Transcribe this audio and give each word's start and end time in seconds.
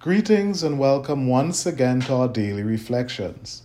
Greetings 0.00 0.62
and 0.62 0.78
welcome 0.78 1.26
once 1.26 1.66
again 1.66 2.00
to 2.02 2.14
our 2.14 2.28
daily 2.28 2.62
reflections. 2.62 3.62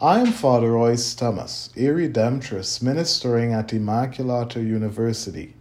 I 0.00 0.18
am 0.18 0.32
Father 0.32 0.72
Royce 0.72 1.14
Thomas, 1.14 1.70
a 1.76 1.82
Redemptorist 1.82 2.82
ministering 2.82 3.52
at 3.52 3.68
Immaculata 3.68 4.56
University. 4.56 5.54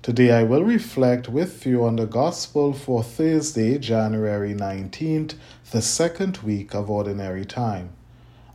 Today 0.00 0.32
I 0.32 0.44
will 0.44 0.64
reflect 0.64 1.28
with 1.28 1.66
you 1.66 1.84
on 1.84 1.96
the 1.96 2.06
Gospel 2.06 2.72
for 2.72 3.02
Thursday, 3.02 3.76
January 3.76 4.54
19th, 4.54 5.34
the 5.72 5.82
second 5.82 6.38
week 6.38 6.74
of 6.74 6.88
Ordinary 6.88 7.44
Time. 7.44 7.90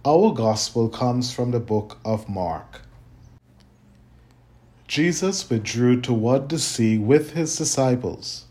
Our 0.04 0.34
Gospel 0.34 0.90
comes 0.90 1.32
from 1.32 1.52
the 1.52 1.60
book 1.60 2.00
of 2.04 2.28
Mark. 2.28 2.82
Jesus 4.88 5.48
withdrew 5.48 6.02
toward 6.02 6.50
the 6.50 6.58
sea 6.58 6.98
with 6.98 7.34
his 7.34 7.56
disciples 7.56 8.46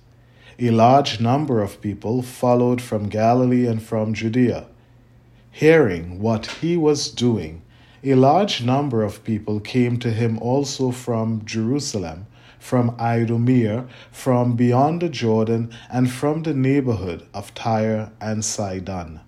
a 0.61 0.71
large 0.71 1.21
number 1.21 1.63
of 1.63 1.81
people 1.81 2.21
followed 2.21 2.83
from 2.83 3.09
Galilee 3.09 3.67
and 3.67 3.81
from 3.81 4.13
Judea. 4.13 4.67
Hearing 5.53 6.21
what 6.21 6.47
he 6.61 6.77
was 6.77 7.11
doing, 7.11 7.63
a 8.03 8.15
large 8.15 8.65
number 8.65 9.05
of 9.05 9.23
people 9.23 9.61
came 9.61 9.99
to 10.01 10.11
him 10.11 10.37
also 10.39 10.91
from 10.91 11.45
Jerusalem, 11.45 12.27
from 12.59 12.97
Idumea, 12.99 13.87
from 14.11 14.57
beyond 14.57 15.03
the 15.03 15.09
Jordan, 15.09 15.71
and 15.91 16.11
from 16.11 16.43
the 16.43 16.55
neighborhood 16.55 17.25
of 17.33 17.55
Tyre 17.55 18.11
and 18.21 18.45
Sidon. 18.45 19.21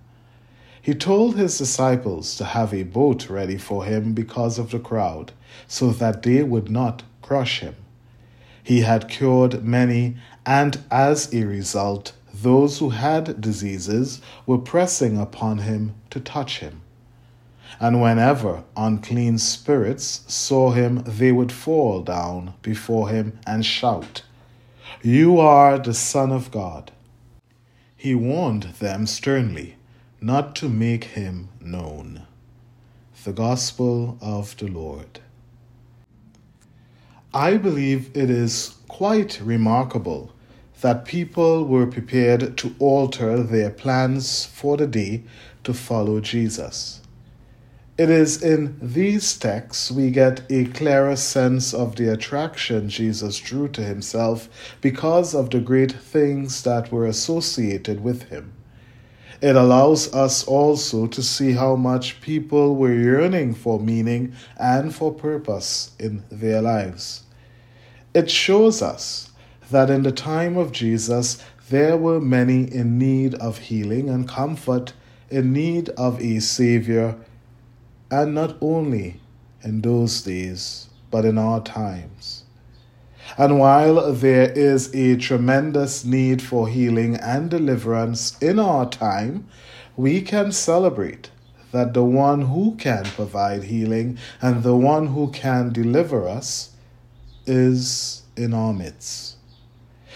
He 0.81 0.93
told 0.93 1.37
his 1.37 1.57
disciples 1.57 2.35
to 2.35 2.43
have 2.43 2.73
a 2.73 2.83
boat 2.83 3.29
ready 3.29 3.57
for 3.57 3.85
him 3.85 4.13
because 4.13 4.59
of 4.59 4.71
the 4.71 4.79
crowd, 4.79 5.31
so 5.67 5.91
that 5.91 6.23
they 6.23 6.43
would 6.43 6.69
not 6.69 7.03
crush 7.21 7.61
him. 7.61 7.75
He 8.63 8.81
had 8.81 9.07
cured 9.09 9.63
many, 9.63 10.17
and 10.45 10.83
as 10.91 11.33
a 11.33 11.43
result, 11.45 12.13
those 12.33 12.79
who 12.79 12.91
had 12.91 13.41
diseases 13.41 14.21
were 14.45 14.57
pressing 14.57 15.17
upon 15.17 15.59
him 15.59 15.95
to 16.09 16.19
touch 16.19 16.59
him. 16.59 16.81
And 17.79 18.01
whenever 18.01 18.63
unclean 18.77 19.37
spirits 19.37 20.23
saw 20.27 20.71
him, 20.71 21.03
they 21.05 21.31
would 21.31 21.51
fall 21.51 22.01
down 22.01 22.53
before 22.61 23.09
him 23.09 23.39
and 23.47 23.65
shout, 23.65 24.23
You 25.01 25.39
are 25.39 25.79
the 25.79 25.93
Son 25.93 26.31
of 26.31 26.51
God. 26.51 26.91
He 27.95 28.15
warned 28.15 28.63
them 28.79 29.07
sternly 29.07 29.75
not 30.19 30.55
to 30.55 30.69
make 30.69 31.05
him 31.05 31.49
known. 31.59 32.23
The 33.23 33.33
Gospel 33.33 34.17
of 34.21 34.55
the 34.57 34.67
Lord. 34.67 35.19
I 37.33 37.55
believe 37.55 38.11
it 38.13 38.29
is 38.29 38.75
quite 38.89 39.39
remarkable 39.41 40.33
that 40.81 41.05
people 41.05 41.63
were 41.63 41.87
prepared 41.87 42.57
to 42.57 42.75
alter 42.77 43.41
their 43.41 43.69
plans 43.69 44.43
for 44.43 44.75
the 44.75 44.85
day 44.85 45.23
to 45.63 45.73
follow 45.73 46.19
Jesus. 46.19 46.99
It 47.97 48.09
is 48.09 48.43
in 48.43 48.77
these 48.81 49.37
texts 49.37 49.89
we 49.89 50.11
get 50.11 50.41
a 50.49 50.65
clearer 50.65 51.15
sense 51.15 51.73
of 51.73 51.95
the 51.95 52.11
attraction 52.11 52.89
Jesus 52.89 53.39
drew 53.39 53.69
to 53.69 53.81
himself 53.81 54.49
because 54.81 55.33
of 55.33 55.51
the 55.51 55.61
great 55.61 55.93
things 55.93 56.63
that 56.63 56.91
were 56.91 57.05
associated 57.05 58.03
with 58.03 58.23
him. 58.23 58.51
It 59.41 59.55
allows 59.55 60.13
us 60.13 60.43
also 60.43 61.07
to 61.07 61.23
see 61.23 61.53
how 61.53 61.75
much 61.75 62.21
people 62.21 62.75
were 62.75 62.93
yearning 62.93 63.55
for 63.55 63.79
meaning 63.79 64.33
and 64.57 64.93
for 64.93 65.11
purpose 65.11 65.91
in 65.99 66.23
their 66.29 66.61
lives. 66.61 67.23
It 68.13 68.29
shows 68.29 68.83
us 68.83 69.31
that 69.71 69.89
in 69.89 70.03
the 70.03 70.11
time 70.11 70.57
of 70.57 70.71
Jesus, 70.71 71.43
there 71.69 71.97
were 71.97 72.21
many 72.21 72.71
in 72.71 72.99
need 72.99 73.33
of 73.35 73.57
healing 73.57 74.09
and 74.09 74.27
comfort, 74.27 74.93
in 75.31 75.53
need 75.53 75.89
of 75.89 76.21
a 76.21 76.39
Savior, 76.39 77.15
and 78.11 78.35
not 78.35 78.57
only 78.61 79.21
in 79.63 79.81
those 79.81 80.21
days, 80.21 80.89
but 81.09 81.25
in 81.25 81.39
our 81.39 81.61
times. 81.61 82.40
And 83.37 83.59
while 83.59 84.13
there 84.13 84.51
is 84.51 84.93
a 84.93 85.15
tremendous 85.17 86.03
need 86.03 86.41
for 86.41 86.67
healing 86.67 87.15
and 87.15 87.49
deliverance 87.49 88.37
in 88.41 88.59
our 88.59 88.89
time, 88.89 89.47
we 89.95 90.21
can 90.21 90.51
celebrate 90.51 91.31
that 91.71 91.93
the 91.93 92.03
one 92.03 92.41
who 92.41 92.75
can 92.75 93.05
provide 93.05 93.63
healing 93.63 94.17
and 94.41 94.63
the 94.63 94.75
one 94.75 95.07
who 95.07 95.31
can 95.31 95.71
deliver 95.71 96.27
us 96.27 96.71
is 97.45 98.23
in 98.35 98.53
our 98.53 98.73
midst. 98.73 99.37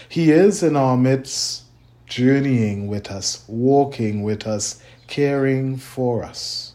He 0.08 0.30
is 0.30 0.62
in 0.62 0.76
our 0.76 0.96
midst, 0.96 1.64
journeying 2.06 2.86
with 2.86 3.10
us, 3.10 3.44
walking 3.48 4.22
with 4.22 4.46
us, 4.46 4.80
caring 5.06 5.76
for 5.76 6.22
us. 6.22 6.74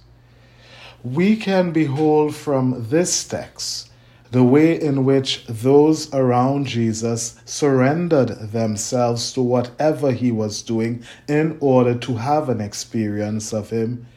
We 1.03 1.35
can 1.35 1.71
behold 1.71 2.35
from 2.35 2.87
this 2.89 3.27
text 3.27 3.90
the 4.31 4.43
way 4.43 4.81
in 4.81 5.03
which 5.03 5.45
those 5.45 6.13
around 6.13 6.65
Jesus 6.65 7.35
surrendered 7.43 8.29
themselves 8.51 9.33
to 9.33 9.41
whatever 9.41 10.13
he 10.13 10.31
was 10.31 10.61
doing 10.61 11.03
in 11.27 11.57
order 11.59 11.93
to 11.95 12.15
have 12.15 12.47
an 12.47 12.61
experience 12.61 13.53
of 13.53 13.69
him. 13.69 14.07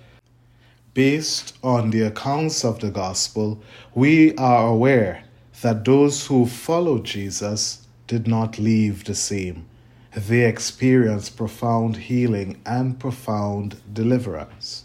Based 0.94 1.56
on 1.64 1.90
the 1.90 2.02
accounts 2.02 2.64
of 2.64 2.78
the 2.78 2.90
gospel, 2.90 3.60
we 3.94 4.34
are 4.36 4.68
aware 4.68 5.24
that 5.62 5.84
those 5.84 6.26
who 6.26 6.46
followed 6.46 7.04
Jesus 7.04 7.84
did 8.06 8.28
not 8.28 8.58
leave 8.58 9.04
the 9.04 9.14
same. 9.14 9.66
They 10.14 10.44
experienced 10.44 11.36
profound 11.36 11.96
healing 11.96 12.60
and 12.64 13.00
profound 13.00 13.80
deliverance. 13.92 14.84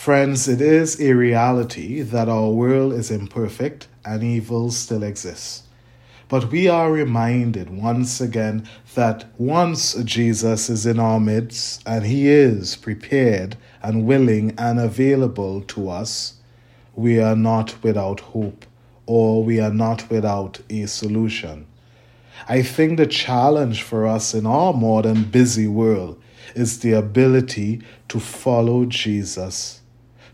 Friends, 0.00 0.48
it 0.48 0.62
is 0.62 0.98
a 0.98 1.12
reality 1.12 2.00
that 2.00 2.26
our 2.26 2.48
world 2.48 2.94
is 2.94 3.10
imperfect 3.10 3.86
and 4.02 4.24
evil 4.24 4.70
still 4.70 5.02
exists. 5.02 5.64
But 6.26 6.50
we 6.50 6.68
are 6.68 6.90
reminded 6.90 7.68
once 7.68 8.18
again 8.18 8.66
that 8.94 9.26
once 9.36 9.92
Jesus 10.04 10.70
is 10.70 10.86
in 10.86 10.98
our 10.98 11.20
midst 11.20 11.82
and 11.84 12.06
he 12.06 12.28
is 12.28 12.76
prepared 12.76 13.58
and 13.82 14.06
willing 14.06 14.54
and 14.56 14.80
available 14.80 15.60
to 15.64 15.90
us, 15.90 16.36
we 16.94 17.20
are 17.20 17.36
not 17.36 17.82
without 17.82 18.20
hope 18.20 18.64
or 19.04 19.44
we 19.44 19.60
are 19.60 19.74
not 19.74 20.08
without 20.08 20.60
a 20.70 20.86
solution. 20.86 21.66
I 22.48 22.62
think 22.62 22.96
the 22.96 23.06
challenge 23.06 23.82
for 23.82 24.06
us 24.06 24.32
in 24.32 24.46
our 24.46 24.72
modern 24.72 25.24
busy 25.24 25.68
world 25.68 26.18
is 26.54 26.80
the 26.80 26.92
ability 26.92 27.82
to 28.08 28.18
follow 28.18 28.86
Jesus 28.86 29.79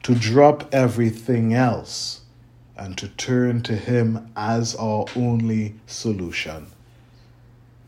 to 0.07 0.15
drop 0.15 0.73
everything 0.73 1.53
else 1.53 2.21
and 2.77 2.97
to 2.97 3.09
turn 3.09 3.61
to 3.61 3.75
Him 3.75 4.31
as 4.37 4.73
our 4.77 5.05
only 5.17 5.75
solution. 5.89 6.69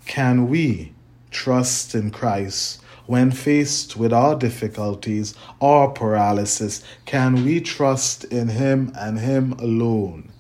Can 0.05 0.49
we 0.49 0.95
trust 1.31 1.95
in 1.95 2.11
Christ 2.11 2.83
when 3.07 3.31
faced 3.31 3.97
with 3.97 4.12
our 4.12 4.34
difficulties 4.34 5.37
or 5.61 5.93
paralysis? 5.93 6.83
Can 7.07 7.45
we 7.45 7.61
trust 7.61 8.25
in 8.25 8.49
Him 8.49 8.91
and 8.99 9.21
Him 9.21 9.53
alone 9.53 10.33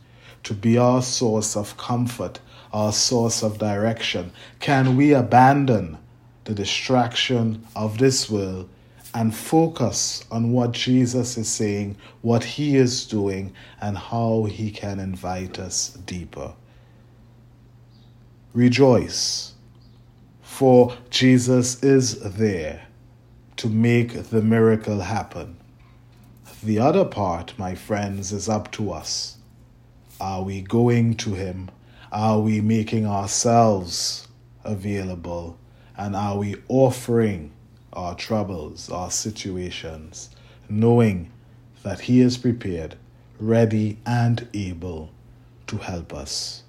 to 0.42 0.54
be 0.54 0.76
our 0.76 1.00
source 1.00 1.56
of 1.56 1.76
comfort, 1.76 2.40
our 2.72 2.92
source 2.92 3.40
of 3.44 3.58
direction? 3.58 4.32
Can 4.58 4.96
we 4.96 5.12
abandon 5.12 5.96
the 6.42 6.54
distraction 6.54 7.64
of 7.76 7.98
this 7.98 8.28
world 8.28 8.68
and 9.18 9.34
focus 9.34 10.24
on 10.30 10.52
what 10.52 10.70
Jesus 10.70 11.36
is 11.36 11.48
saying, 11.48 11.96
what 12.22 12.44
he 12.44 12.76
is 12.76 13.04
doing, 13.04 13.52
and 13.80 13.98
how 13.98 14.44
he 14.44 14.70
can 14.70 15.00
invite 15.00 15.58
us 15.58 15.88
deeper. 16.06 16.54
Rejoice, 18.54 19.54
for 20.40 20.96
Jesus 21.10 21.82
is 21.82 22.20
there 22.36 22.86
to 23.56 23.68
make 23.68 24.12
the 24.30 24.40
miracle 24.40 25.00
happen. 25.00 25.56
The 26.62 26.78
other 26.78 27.04
part, 27.04 27.58
my 27.58 27.74
friends, 27.74 28.30
is 28.30 28.48
up 28.48 28.70
to 28.72 28.92
us. 28.92 29.38
Are 30.20 30.44
we 30.44 30.62
going 30.62 31.14
to 31.16 31.34
Him? 31.34 31.72
Are 32.12 32.38
we 32.38 32.60
making 32.60 33.04
ourselves 33.04 34.28
available? 34.62 35.58
And 35.96 36.14
are 36.14 36.38
we 36.38 36.54
offering 36.68 37.50
our 37.98 38.14
troubles, 38.14 38.88
our 38.90 39.10
situations, 39.10 40.30
knowing 40.68 41.32
that 41.82 42.02
He 42.02 42.20
is 42.20 42.38
prepared, 42.38 42.94
ready, 43.40 43.98
and 44.06 44.46
able 44.54 45.10
to 45.66 45.78
help 45.78 46.14
us. 46.14 46.62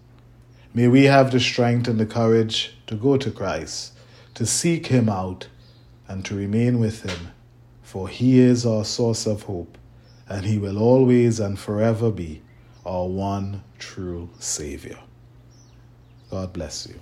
May 0.73 0.87
we 0.87 1.03
have 1.03 1.31
the 1.31 1.39
strength 1.39 1.87
and 1.87 1.99
the 1.99 2.07
courage 2.07 2.75
to 2.87 2.95
go 2.95 3.15
to 3.17 3.29
Christ, 3.29 3.93
to 4.33 4.45
seek 4.47 4.87
Him 4.87 5.07
out, 5.07 5.47
and 6.07 6.25
to 6.25 6.35
remain 6.35 6.79
with 6.79 7.03
Him, 7.03 7.31
for 7.83 8.09
He 8.09 8.39
is 8.39 8.65
our 8.65 8.83
source 8.83 9.27
of 9.27 9.43
hope, 9.43 9.77
and 10.27 10.47
He 10.47 10.57
will 10.57 10.79
always 10.79 11.39
and 11.39 11.59
forever 11.59 12.09
be 12.09 12.41
our 12.87 13.07
one 13.07 13.63
true 13.77 14.31
Savior. 14.39 14.97
God 16.31 16.53
bless 16.53 16.87
you. 16.87 16.99